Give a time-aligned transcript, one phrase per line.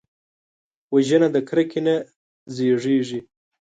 [0.93, 1.95] وژنه د کرکې نه
[2.55, 3.19] زیږېږي